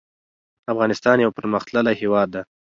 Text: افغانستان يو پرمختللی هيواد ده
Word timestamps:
افغانستان 0.73 1.17
يو 1.23 1.35
پرمختللی 1.37 1.93
هيواد 2.01 2.27
ده 2.33 2.41